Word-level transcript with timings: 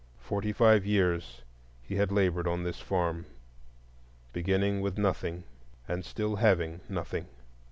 Forty 0.17 0.51
five 0.51 0.83
years 0.83 1.43
he 1.83 1.97
had 1.97 2.11
labored 2.11 2.47
on 2.47 2.63
this 2.63 2.79
farm, 2.79 3.27
beginning 4.33 4.81
with 4.81 4.97
nothing, 4.97 5.43
and 5.87 6.03
still 6.03 6.37
having 6.37 6.81
nothing. 6.89 7.27